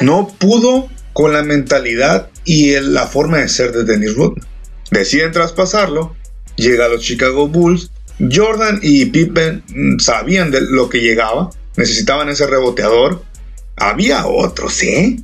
No 0.01 0.29
pudo 0.39 0.89
con 1.13 1.33
la 1.33 1.43
mentalidad 1.43 2.31
y 2.45 2.79
la 2.81 3.07
forma 3.07 3.39
de 3.39 3.49
ser 3.49 3.73
de 3.73 3.85
Dennis 3.85 4.15
Rodman. 4.15 4.47
Deciden 4.91 5.33
traspasarlo, 5.33 6.17
llega 6.57 6.87
a 6.87 6.89
los 6.89 7.03
Chicago 7.03 7.49
Bulls. 7.49 7.91
Jordan 8.19 8.81
y 8.83 9.07
Pippen 9.07 9.63
mm, 9.69 9.99
sabían 10.01 10.51
de 10.51 10.61
lo 10.61 10.89
que 10.89 11.01
llegaba, 11.01 11.51
necesitaban 11.77 12.29
ese 12.29 12.47
reboteador. 12.47 13.23
Había 13.77 14.27
otros, 14.27 14.83
¿eh? 14.83 15.17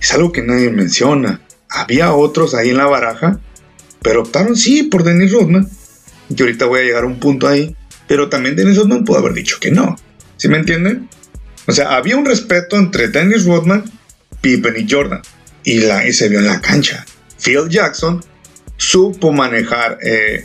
Es 0.00 0.12
algo 0.12 0.32
que 0.32 0.42
nadie 0.42 0.70
menciona. 0.70 1.40
Había 1.70 2.12
otros 2.12 2.54
ahí 2.54 2.70
en 2.70 2.76
la 2.76 2.86
baraja, 2.86 3.40
pero 4.02 4.22
optaron 4.22 4.56
sí 4.56 4.82
por 4.84 5.02
Dennis 5.02 5.32
Rodman. 5.32 5.68
Y 6.28 6.40
ahorita 6.40 6.66
voy 6.66 6.80
a 6.80 6.84
llegar 6.84 7.04
a 7.04 7.06
un 7.06 7.18
punto 7.18 7.48
ahí, 7.48 7.74
pero 8.06 8.28
también 8.28 8.56
Dennis 8.56 8.76
Rodman 8.76 9.04
pudo 9.04 9.18
haber 9.18 9.32
dicho 9.32 9.56
que 9.60 9.70
no. 9.70 9.96
¿Sí 10.36 10.48
me 10.48 10.58
entienden? 10.58 11.08
O 11.66 11.72
sea, 11.72 11.96
había 11.96 12.16
un 12.16 12.26
respeto 12.26 12.76
entre 12.76 13.08
Dennis 13.08 13.46
Rodman, 13.46 13.84
Pippen 14.44 14.74
y 14.76 14.86
Jordan. 14.88 15.22
Y, 15.64 15.80
la, 15.80 16.06
y 16.06 16.12
se 16.12 16.28
vio 16.28 16.40
en 16.40 16.46
la 16.46 16.60
cancha. 16.60 17.06
Phil 17.42 17.66
Jackson 17.70 18.22
supo 18.76 19.32
manejar 19.32 19.98
eh, 20.02 20.44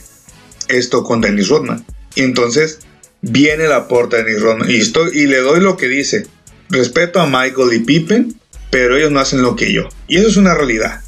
esto 0.69 1.03
con 1.03 1.19
Dennis 1.19 1.49
Rodman. 1.49 1.85
Y 2.15 2.21
entonces 2.21 2.79
viene 3.21 3.65
el 3.65 3.73
aporte 3.73 4.15
de 4.15 4.23
Dennis 4.23 4.41
Rodman. 4.41 4.71
Y, 4.71 4.77
estoy, 4.77 5.17
y 5.17 5.27
le 5.27 5.39
doy 5.39 5.59
lo 5.59 5.75
que 5.75 5.89
dice. 5.89 6.25
Respeto 6.69 7.19
a 7.19 7.25
Michael 7.25 7.73
y 7.73 7.79
Pippen, 7.79 8.39
pero 8.69 8.95
ellos 8.95 9.11
no 9.11 9.19
hacen 9.19 9.41
lo 9.41 9.57
que 9.57 9.73
yo. 9.73 9.89
Y 10.07 10.17
eso 10.17 10.29
es 10.29 10.37
una 10.37 10.53
realidad. 10.53 11.01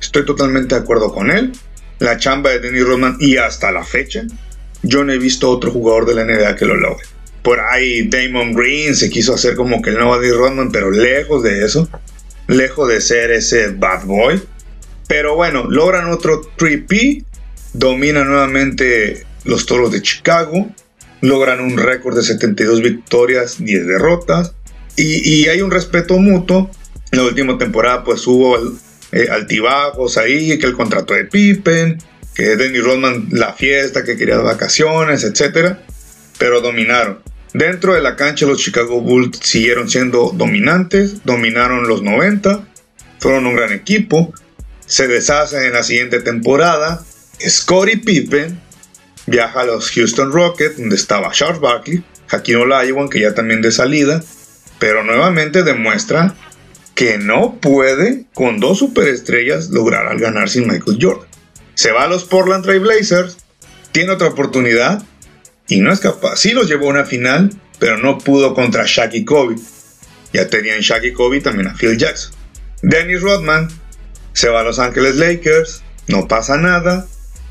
Estoy 0.00 0.24
totalmente 0.24 0.74
de 0.74 0.80
acuerdo 0.80 1.12
con 1.12 1.30
él. 1.30 1.52
La 2.00 2.18
chamba 2.18 2.50
de 2.50 2.58
Dennis 2.58 2.84
Rodman 2.84 3.18
y 3.20 3.36
hasta 3.36 3.70
la 3.70 3.84
fecha, 3.84 4.24
yo 4.82 5.04
no 5.04 5.12
he 5.12 5.18
visto 5.18 5.48
otro 5.48 5.70
jugador 5.70 6.06
de 6.06 6.14
la 6.14 6.24
NBA 6.24 6.56
que 6.56 6.64
lo 6.64 6.76
logre. 6.76 7.06
Por 7.44 7.60
ahí 7.60 8.08
Damon 8.08 8.52
Green 8.52 8.96
se 8.96 9.10
quiso 9.10 9.34
hacer 9.34 9.54
como 9.54 9.80
que 9.80 9.90
el 9.90 9.96
nuevo 9.96 10.18
Dennis 10.18 10.36
Rodman, 10.36 10.72
pero 10.72 10.90
lejos 10.90 11.44
de 11.44 11.64
eso. 11.64 11.88
Lejos 12.46 12.88
de 12.88 13.00
ser 13.00 13.30
ese 13.30 13.68
bad 13.68 14.04
boy. 14.04 14.42
Pero 15.08 15.34
bueno, 15.34 15.64
logran 15.68 16.10
otro 16.10 16.42
3P, 16.56 17.24
dominan 17.72 18.28
nuevamente 18.28 19.26
los 19.44 19.66
Toros 19.66 19.92
de 19.92 20.02
Chicago, 20.02 20.70
logran 21.20 21.60
un 21.60 21.76
récord 21.76 22.16
de 22.16 22.22
72 22.22 22.80
victorias, 22.80 23.62
10 23.62 23.86
derrotas, 23.86 24.54
y, 24.96 25.48
hay 25.48 25.62
un 25.62 25.70
respeto 25.70 26.18
mutuo. 26.18 26.70
En 27.10 27.18
la 27.18 27.24
última 27.24 27.58
temporada 27.58 28.04
pues 28.04 28.26
hubo 28.26 28.56
eh, 29.12 29.28
altibajos 29.30 30.16
ahí, 30.16 30.58
que 30.58 30.66
el 30.66 30.74
contrato 30.74 31.14
de 31.14 31.24
Pippen, 31.24 31.98
que 32.34 32.56
Denny 32.56 32.78
Rodman 32.78 33.28
la 33.30 33.52
fiesta, 33.52 34.04
que 34.04 34.16
quería 34.16 34.38
vacaciones, 34.38 35.24
etc. 35.24 35.76
Pero 36.38 36.60
dominaron. 36.60 37.20
Dentro 37.54 37.94
de 37.94 38.00
la 38.00 38.16
cancha 38.16 38.46
los 38.46 38.62
Chicago 38.62 39.00
Bulls 39.00 39.38
siguieron 39.42 39.90
siendo 39.90 40.32
dominantes, 40.34 41.22
dominaron 41.24 41.86
los 41.86 42.02
90, 42.02 42.66
fueron 43.18 43.46
un 43.46 43.56
gran 43.56 43.72
equipo, 43.72 44.32
se 44.86 45.06
deshace 45.06 45.66
en 45.66 45.74
la 45.74 45.82
siguiente 45.82 46.20
temporada. 46.20 47.04
Scottie 47.46 47.98
Pippen 47.98 48.58
viaja 49.26 49.60
a 49.60 49.64
los 49.64 49.90
Houston 49.90 50.32
Rockets, 50.32 50.78
donde 50.78 50.96
estaba 50.96 51.30
Charles 51.32 51.60
Barkley, 51.60 52.02
Hakeem 52.28 52.60
Olajuwon, 52.60 53.10
que 53.10 53.20
ya 53.20 53.34
también 53.34 53.60
de 53.60 53.70
salida, 53.70 54.22
pero 54.78 55.04
nuevamente 55.04 55.62
demuestra 55.62 56.34
que 56.94 57.18
no 57.18 57.58
puede 57.60 58.24
con 58.32 58.60
dos 58.60 58.78
superestrellas 58.78 59.68
lograr 59.70 60.06
al 60.06 60.18
ganar 60.18 60.48
sin 60.48 60.68
Michael 60.68 60.98
Jordan. 61.00 61.28
Se 61.74 61.92
va 61.92 62.04
a 62.04 62.08
los 62.08 62.24
Portland 62.24 62.64
Trail 62.64 62.80
Blazers, 62.80 63.36
tiene 63.92 64.12
otra 64.12 64.28
oportunidad 64.28 65.02
y 65.72 65.80
no 65.80 65.90
es 65.90 66.00
capaz. 66.00 66.36
Sí 66.36 66.52
los 66.52 66.68
llevó 66.68 66.86
a 66.86 66.90
una 66.90 67.04
final, 67.06 67.50
pero 67.78 67.96
no 67.96 68.18
pudo 68.18 68.54
contra 68.54 68.84
Shaq 68.86 69.14
y 69.14 69.24
Kobe. 69.24 69.56
Ya 70.30 70.46
tenían 70.46 70.80
Shaq 70.80 71.04
y 71.04 71.12
Kobe 71.12 71.40
también 71.40 71.68
a 71.68 71.74
Phil 71.74 71.96
Jackson. 71.96 72.34
Dennis 72.82 73.22
Rodman 73.22 73.68
se 74.34 74.50
va 74.50 74.60
a 74.60 74.64
Los 74.64 74.78
Ángeles 74.78 75.16
Lakers, 75.16 75.82
no 76.08 76.28
pasa 76.28 76.58
nada. 76.58 77.06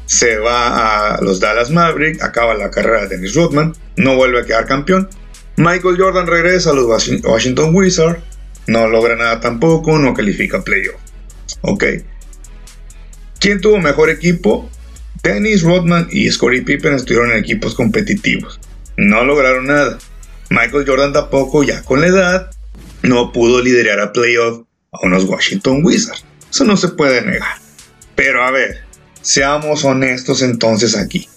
Se 0.05 0.37
va 0.37 1.15
a 1.15 1.21
los 1.21 1.39
Dallas 1.39 1.71
Mavericks, 1.71 2.21
acaba 2.21 2.53
la 2.53 2.69
carrera 2.69 3.03
de 3.03 3.15
Dennis 3.15 3.33
Rodman, 3.33 3.73
no 3.95 4.15
vuelve 4.15 4.41
a 4.41 4.45
quedar 4.45 4.65
campeón. 4.65 5.09
Michael 5.55 5.95
Jordan 5.97 6.27
regresa 6.27 6.71
a 6.71 6.73
los 6.73 6.85
Washington 7.23 7.73
Wizards, 7.73 8.19
no 8.67 8.87
logra 8.87 9.15
nada 9.15 9.39
tampoco, 9.39 9.97
no 9.97 10.13
califica 10.13 10.61
playoff. 10.61 10.99
Ok. 11.61 11.85
¿Quién 13.39 13.61
tuvo 13.61 13.79
mejor 13.79 14.09
equipo? 14.09 14.69
Dennis 15.23 15.61
Rodman 15.61 16.07
y 16.11 16.29
Scottie 16.31 16.63
Pippen 16.63 16.93
estuvieron 16.93 17.31
en 17.31 17.37
equipos 17.37 17.75
competitivos. 17.75 18.59
No 18.97 19.23
lograron 19.23 19.67
nada. 19.67 19.97
Michael 20.49 20.85
Jordan 20.85 21.13
tampoco, 21.13 21.63
ya 21.63 21.81
con 21.83 22.01
la 22.01 22.07
edad, 22.07 22.51
no 23.03 23.31
pudo 23.31 23.61
liderar 23.61 23.99
a 23.99 24.11
playoff 24.11 24.65
a 24.91 25.05
unos 25.05 25.25
Washington 25.25 25.81
Wizards. 25.83 26.25
Eso 26.49 26.65
no 26.65 26.75
se 26.75 26.89
puede 26.89 27.21
negar. 27.21 27.57
Pero 28.15 28.43
a 28.43 28.51
ver, 28.51 28.81
seamos 29.21 29.85
honestos 29.85 30.41
entonces 30.41 30.97
aquí. 30.97 31.27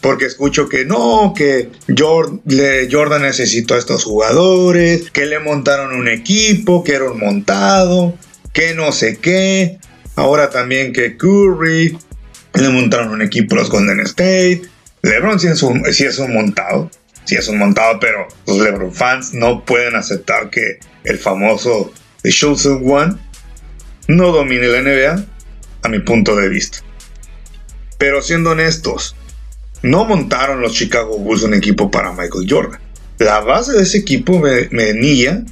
Porque 0.00 0.26
escucho 0.26 0.68
que 0.68 0.84
no, 0.84 1.34
que 1.36 1.70
Jordan 1.96 3.22
necesitó 3.22 3.74
a 3.74 3.78
estos 3.78 4.04
jugadores, 4.04 5.10
que 5.10 5.26
le 5.26 5.38
montaron 5.40 5.94
un 5.94 6.08
equipo, 6.08 6.84
que 6.84 6.92
era 6.92 7.10
un 7.10 7.18
montado, 7.18 8.16
que 8.52 8.74
no 8.74 8.92
sé 8.92 9.18
qué. 9.18 9.78
Ahora 10.14 10.50
también 10.50 10.92
que 10.92 11.16
Curry, 11.16 11.98
le 12.54 12.68
montaron 12.68 13.10
un 13.10 13.22
equipo 13.22 13.56
los 13.56 13.70
Golden 13.70 14.00
State. 14.00 14.62
LeBron 15.02 15.38
sí 15.38 15.48
es 15.48 15.62
un, 15.62 15.84
es 15.86 16.18
un 16.18 16.34
montado, 16.34 16.90
sí 17.24 17.36
es 17.36 17.48
un 17.48 17.58
montado, 17.58 18.00
pero 18.00 18.26
los 18.46 18.58
LeBron 18.58 18.92
fans 18.92 19.34
no 19.34 19.64
pueden 19.64 19.96
aceptar 19.96 20.50
que 20.50 20.80
el 21.04 21.18
famoso 21.18 21.92
The 22.22 22.30
Chosen 22.30 22.82
One 22.84 23.16
no 24.08 24.32
domine 24.32 24.68
la 24.68 24.82
NBA, 24.82 25.24
a 25.82 25.88
mi 25.88 26.00
punto 26.00 26.34
de 26.34 26.48
vista. 26.48 26.78
Pero 27.98 28.22
siendo 28.22 28.50
honestos, 28.50 29.14
no 29.82 30.04
montaron 30.04 30.60
los 30.60 30.74
Chicago 30.74 31.18
Bulls 31.18 31.42
un 31.42 31.54
equipo 31.54 31.90
para 31.90 32.12
Michael 32.12 32.46
Jordan. 32.48 32.80
La 33.18 33.40
base 33.40 33.72
de 33.72 33.82
ese 33.82 33.98
equipo 33.98 34.40
venía 34.40 35.44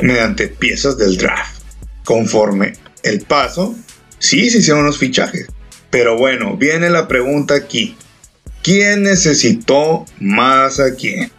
mediante 0.00 0.48
piezas 0.48 0.96
del 0.96 1.16
draft. 1.16 1.62
Conforme 2.04 2.74
el 3.02 3.22
paso, 3.22 3.74
sí 4.18 4.50
se 4.50 4.58
hicieron 4.58 4.84
los 4.84 4.98
fichajes. 4.98 5.48
Pero 5.94 6.18
bueno, 6.18 6.56
viene 6.56 6.90
la 6.90 7.06
pregunta 7.06 7.54
aquí. 7.54 7.96
¿Quién 8.64 9.04
necesitó 9.04 10.04
más 10.18 10.80
a 10.80 10.96
quién? 10.96 11.30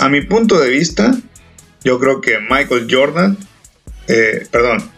A 0.00 0.08
mi 0.08 0.22
punto 0.22 0.58
de 0.58 0.70
vista, 0.70 1.16
yo 1.84 2.00
creo 2.00 2.20
que 2.20 2.40
Michael 2.40 2.88
Jordan, 2.90 3.38
eh, 4.08 4.44
perdón, 4.50 4.90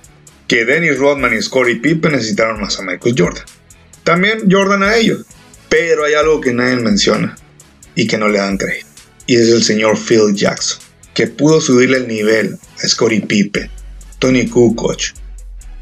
que 0.49 0.65
Dennis 0.65 0.99
Rodman 0.99 1.35
y 1.35 1.43
Scottie 1.43 1.77
Pippen 1.77 2.13
necesitaron 2.13 2.63
más 2.63 2.81
a 2.81 2.83
Michael 2.83 3.15
Jordan. 3.19 3.45
También 4.05 4.51
Jordan 4.51 4.83
a 4.83 4.97
ellos. 4.97 5.27
Pero 5.69 6.07
hay 6.07 6.15
algo 6.15 6.41
que 6.41 6.55
nadie 6.55 6.77
menciona 6.77 7.37
y 7.95 8.07
que 8.07 8.17
no 8.17 8.31
le 8.31 8.39
dan 8.39 8.57
crédito. 8.57 8.87
Y 9.27 9.37
es 9.37 9.51
el 9.51 9.65
señor 9.65 9.99
Phil 9.99 10.35
Jackson, 10.35 10.81
que 11.13 11.27
pudo 11.27 11.61
subirle 11.61 11.99
el 11.99 12.09
nivel 12.09 12.59
a 12.83 12.89
Scottie 12.89 13.21
Pippen, 13.21 13.71
Tony 14.19 14.49
Kukoc, 14.49 15.13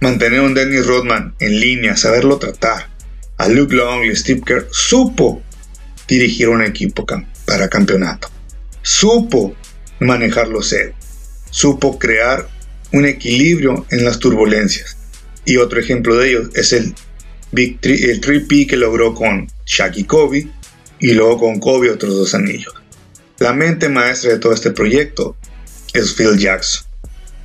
mantener 0.01 0.41
a 0.41 0.43
un 0.43 0.55
Dennis 0.55 0.89
Rodman 0.89 1.37
en 1.39 1.61
línea, 1.61 1.97
saberlo 1.97 2.41
tratar. 2.41 2.91
A 3.43 3.49
Luke 3.49 3.75
Long 3.75 4.05
y 4.05 4.15
Steve 4.15 4.41
Kerr 4.47 4.69
supo 4.71 5.43
dirigir 6.07 6.49
un 6.49 6.63
equipo 6.63 7.05
para 7.45 7.69
campeonato. 7.69 8.29
Supo 8.83 9.57
manejar 9.99 10.47
los 10.47 10.73
egos. 10.73 10.95
Supo 11.51 11.99
crear 11.99 12.49
un 12.93 13.05
equilibrio 13.05 13.85
en 13.91 14.05
las 14.05 14.21
turbulencias. 14.21 14.97
Y 15.45 15.57
otro 15.57 15.81
ejemplo 15.81 16.19
de 16.19 16.29
ello 16.29 16.51
es 16.55 16.73
el, 16.73 16.95
el 17.51 18.21
3P 18.21 18.69
que 18.69 18.77
logró 18.77 19.13
con 19.13 19.49
Shaq 19.67 19.97
y 19.97 20.05
Kobe 20.05 20.47
y 21.01 21.11
luego 21.11 21.39
con 21.39 21.59
Kobe 21.59 21.91
otros 21.91 22.15
dos 22.15 22.37
anillos. 22.37 22.73
La 23.41 23.53
mente 23.53 23.89
maestra 23.89 24.31
de 24.31 24.39
todo 24.39 24.53
este 24.53 24.71
proyecto 24.71 25.35
es 25.95 26.15
Phil 26.15 26.39
Jackson, 26.39 26.87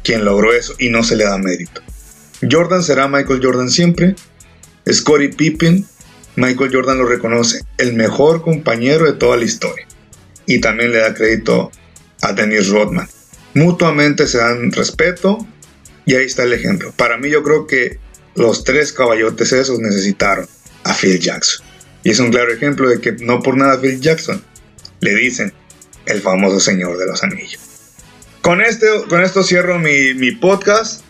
quien 0.04 0.26
logró 0.26 0.54
eso 0.54 0.76
y 0.78 0.90
no 0.90 1.04
se 1.04 1.16
le 1.16 1.24
da 1.24 1.40
mérito. 1.40 1.82
Jordan 2.48 2.84
será 2.84 3.08
Michael 3.08 3.40
Jordan 3.42 3.72
siempre. 3.72 4.14
Scottie 4.92 5.30
Pippen, 5.30 5.86
Michael 6.36 6.72
Jordan 6.72 7.00
lo 7.00 7.06
reconoce, 7.06 7.62
el 7.78 7.94
mejor 7.94 8.42
compañero 8.42 9.06
de 9.06 9.14
toda 9.14 9.38
la 9.38 9.46
historia. 9.46 9.88
Y 10.46 10.62
también 10.62 10.92
le 10.92 11.00
da 11.00 11.14
crédito 11.14 11.72
a 12.22 12.34
Dennis 12.34 12.70
Rodman, 12.70 13.08
mutuamente 13.54 14.28
se 14.28 14.38
dan 14.38 14.72
respeto 14.72 15.46
y 16.06 16.16
ahí 16.16 16.26
está 16.26 16.44
el 16.44 16.54
ejemplo. 16.54 16.94
Para 16.96 17.18
mí 17.18 17.30
yo 17.30 17.44
creo 17.44 17.68
que 17.68 18.00
los 18.36 18.64
tres 18.64 18.94
caballotes 18.94 19.52
esos 19.52 19.80
necesitaron 19.80 20.48
a 20.84 20.94
Phil 20.94 21.20
Jackson. 21.20 21.66
Y 22.04 22.12
es 22.12 22.20
un 22.20 22.32
claro 22.32 22.54
ejemplo 22.54 22.88
de 22.90 23.02
que 23.02 23.14
no 23.14 23.42
por 23.42 23.58
nada 23.58 23.82
Phil 23.82 24.00
Jackson 24.00 24.42
le 25.02 25.16
dicen 25.16 25.52
el 26.06 26.22
famoso 26.22 26.60
señor 26.60 26.98
de 26.98 27.08
los 27.08 27.24
anillos. 27.24 27.60
Con, 28.42 28.62
este, 28.62 28.88
con 29.10 29.22
esto 29.22 29.44
cierro 29.44 29.78
mi, 29.80 30.14
mi 30.14 30.32
podcast. 30.32 31.02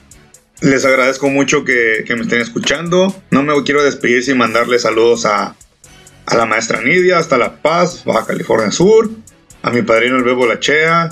Les 0.62 0.86
agradezco 0.86 1.30
mucho 1.30 1.64
que, 1.64 2.04
me 2.10 2.22
estén 2.22 2.42
escuchando. 2.42 3.16
No 3.30 3.44
me 3.44 3.54
quiero 3.64 3.84
despedir 3.84 4.24
sin 4.24 4.38
mandarles 4.38 4.82
saludos 4.82 5.26
a, 5.26 5.56
a 6.26 6.36
la 6.36 6.46
maestra 6.46 6.82
Nidia 6.82 7.20
hasta 7.20 7.38
La 7.38 7.62
Paz, 7.62 8.04
Baja 8.06 8.26
California 8.26 8.72
Sur, 8.72 9.10
a 9.62 9.70
mi 9.70 9.84
padrino 9.84 10.18
el 10.18 10.24
Bebo 10.24 10.48
Lachea, 10.48 11.10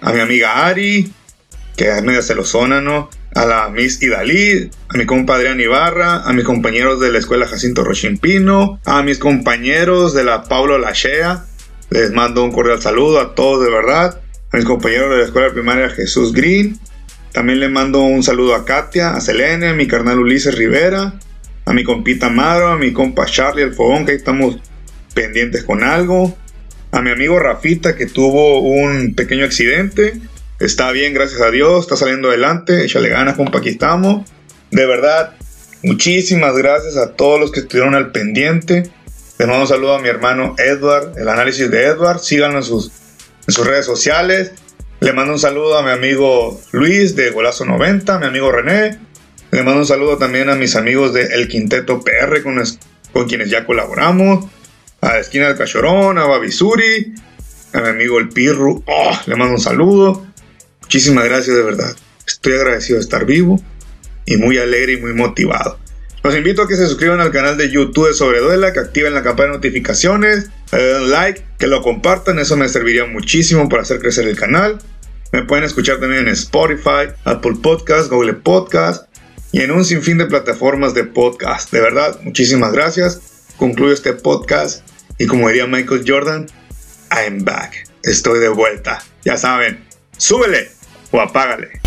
a 0.00 0.12
mi 0.12 0.20
amiga 0.20 0.66
Ari, 0.66 1.10
que 1.76 1.88
es 1.88 2.02
media 2.02 2.20
celosona, 2.20 2.82
¿no? 2.82 3.08
A 3.34 3.46
la 3.46 3.70
Miss 3.70 4.02
Idalí, 4.02 4.70
a 4.88 4.98
mi 4.98 5.06
compadre 5.06 5.48
Anibarra, 5.48 6.22
a 6.24 6.32
mis 6.34 6.44
compañeros 6.44 7.00
de 7.00 7.10
la 7.10 7.18
escuela 7.18 7.48
Jacinto 7.48 7.84
Rochimpino, 7.84 8.78
a 8.84 9.02
mis 9.02 9.18
compañeros 9.18 10.12
de 10.12 10.24
la 10.24 10.44
Paulo 10.44 10.76
Lachea. 10.78 11.46
Les 11.88 12.10
mando 12.12 12.44
un 12.44 12.52
cordial 12.52 12.82
saludo 12.82 13.20
a 13.20 13.34
todos 13.34 13.64
de 13.64 13.70
verdad. 13.70 14.20
A 14.52 14.56
mis 14.58 14.66
compañeros 14.66 15.10
de 15.10 15.16
la 15.16 15.24
escuela 15.24 15.50
primaria 15.50 15.88
Jesús 15.88 16.34
Green, 16.34 16.78
también 17.32 17.60
le 17.60 17.68
mando 17.68 18.02
un 18.02 18.22
saludo 18.22 18.54
a 18.54 18.64
Katia, 18.64 19.14
a 19.14 19.20
Selene, 19.20 19.68
a 19.68 19.74
mi 19.74 19.86
carnal 19.86 20.18
Ulises 20.18 20.54
Rivera, 20.54 21.14
a 21.64 21.72
mi 21.72 21.82
compita 21.82 22.28
Maro, 22.28 22.68
a 22.68 22.76
mi 22.76 22.92
compa 22.92 23.24
Charlie 23.24 23.62
el 23.62 23.74
Fogón, 23.74 24.04
que 24.04 24.12
ahí 24.12 24.18
estamos 24.18 24.58
pendientes 25.14 25.64
con 25.64 25.82
algo, 25.82 26.36
a 26.90 27.00
mi 27.00 27.10
amigo 27.10 27.38
Rafita, 27.38 27.96
que 27.96 28.06
tuvo 28.06 28.60
un 28.60 29.14
pequeño 29.14 29.46
accidente. 29.46 30.20
Está 30.60 30.92
bien, 30.92 31.14
gracias 31.14 31.40
a 31.40 31.50
Dios, 31.50 31.84
está 31.84 31.96
saliendo 31.96 32.28
adelante, 32.28 32.84
échale 32.84 33.08
ganas, 33.08 33.36
compa, 33.36 33.58
aquí 33.58 33.70
estamos. 33.70 34.30
De 34.70 34.84
verdad, 34.84 35.34
muchísimas 35.82 36.54
gracias 36.54 36.98
a 36.98 37.12
todos 37.12 37.40
los 37.40 37.50
que 37.50 37.60
estuvieron 37.60 37.94
al 37.94 38.12
pendiente. 38.12 38.90
Les 39.38 39.48
mando 39.48 39.62
un 39.62 39.68
saludo 39.68 39.94
a 39.94 40.02
mi 40.02 40.08
hermano 40.08 40.54
Edward, 40.58 41.18
el 41.18 41.28
análisis 41.28 41.70
de 41.70 41.84
Edward. 41.84 42.20
Síganlo 42.20 42.58
en 42.58 42.64
sus, 42.64 42.92
en 43.46 43.54
sus 43.54 43.66
redes 43.66 43.86
sociales. 43.86 44.52
Le 45.02 45.12
mando 45.12 45.32
un 45.32 45.38
saludo 45.40 45.76
a 45.76 45.82
mi 45.82 45.90
amigo 45.90 46.60
Luis 46.70 47.16
de 47.16 47.30
Golazo 47.30 47.64
90, 47.64 48.14
a 48.14 48.18
mi 48.20 48.26
amigo 48.26 48.52
René. 48.52 49.00
Le 49.50 49.64
mando 49.64 49.80
un 49.80 49.86
saludo 49.86 50.16
también 50.16 50.48
a 50.48 50.54
mis 50.54 50.76
amigos 50.76 51.12
de 51.12 51.24
El 51.24 51.48
Quinteto 51.48 52.00
PR 52.02 52.40
con, 52.44 52.62
con 53.12 53.28
quienes 53.28 53.50
ya 53.50 53.66
colaboramos. 53.66 54.46
A 55.00 55.18
Esquina 55.18 55.48
del 55.48 55.56
Cachorón, 55.56 56.18
a 56.18 56.26
Babisuri, 56.26 57.14
a 57.72 57.80
mi 57.80 57.88
amigo 57.88 58.20
El 58.20 58.28
Pirru. 58.28 58.84
Oh, 58.86 59.20
le 59.26 59.34
mando 59.34 59.54
un 59.54 59.60
saludo. 59.60 60.24
Muchísimas 60.82 61.24
gracias 61.24 61.56
de 61.56 61.64
verdad. 61.64 61.96
Estoy 62.24 62.52
agradecido 62.52 62.98
de 62.98 63.02
estar 63.02 63.26
vivo 63.26 63.60
y 64.24 64.36
muy 64.36 64.58
alegre 64.58 64.92
y 64.92 64.96
muy 64.98 65.14
motivado. 65.14 65.80
Los 66.22 66.36
invito 66.36 66.62
a 66.62 66.68
que 66.68 66.76
se 66.76 66.86
suscriban 66.86 67.20
al 67.20 67.32
canal 67.32 67.58
de 67.58 67.68
YouTube 67.68 68.06
de 68.06 68.14
Sobreduela, 68.14 68.72
que 68.72 68.78
activen 68.78 69.14
la 69.14 69.24
campana 69.24 69.48
de 69.48 69.56
notificaciones, 69.56 70.50
le 70.70 70.80
den 70.80 71.10
like, 71.10 71.42
que 71.58 71.66
lo 71.66 71.82
compartan, 71.82 72.38
eso 72.38 72.56
me 72.56 72.68
serviría 72.68 73.04
muchísimo 73.06 73.68
para 73.68 73.82
hacer 73.82 73.98
crecer 73.98 74.28
el 74.28 74.36
canal. 74.36 74.78
Me 75.32 75.42
pueden 75.44 75.64
escuchar 75.64 75.98
también 75.98 76.28
en 76.28 76.34
Spotify, 76.34 77.08
Apple 77.24 77.54
Podcast, 77.62 78.10
Google 78.10 78.34
Podcast 78.34 79.06
y 79.50 79.62
en 79.62 79.70
un 79.70 79.82
sinfín 79.82 80.18
de 80.18 80.26
plataformas 80.26 80.92
de 80.92 81.04
podcast. 81.04 81.72
De 81.72 81.80
verdad, 81.80 82.20
muchísimas 82.22 82.72
gracias. 82.72 83.18
Concluyo 83.56 83.94
este 83.94 84.12
podcast 84.12 84.86
y 85.18 85.26
como 85.26 85.48
diría 85.48 85.66
Michael 85.66 86.04
Jordan, 86.06 86.48
I'm 87.10 87.46
back. 87.46 87.88
Estoy 88.02 88.40
de 88.40 88.50
vuelta. 88.50 89.02
Ya 89.24 89.38
saben, 89.38 89.82
súbele 90.18 90.68
o 91.12 91.20
apágale. 91.22 91.80